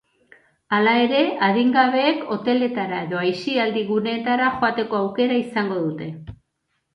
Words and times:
Hala 0.77 0.93
ere, 1.01 1.19
adingabeek 1.47 2.23
hoteletara 2.35 3.03
edo 3.09 3.19
aisialdi 3.25 3.85
guneetara 3.91 4.49
joateko 4.63 5.01
aukera 5.03 5.39
izango 5.43 5.79
dute. 5.85 6.11